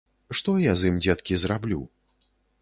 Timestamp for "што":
0.37-0.55